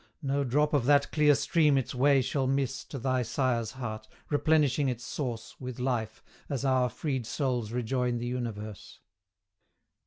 [0.23, 4.89] No drop of that clear stream its way shall miss To thy sire's heart, replenishing
[4.89, 8.99] its source With life, as our freed souls rejoin the universe.